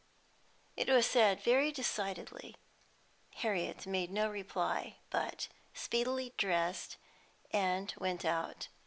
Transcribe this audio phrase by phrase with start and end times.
[0.75, 2.57] It was said very decidedly.
[3.35, 6.97] Harriet made no reply, but speedily dressed
[7.53, 8.67] and went out.